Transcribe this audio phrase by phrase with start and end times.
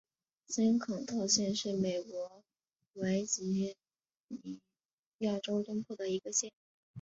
[0.47, 2.43] 新肯特县是美国
[2.93, 3.75] 维吉
[4.39, 4.57] 尼
[5.19, 6.51] 亚州东部的一个县。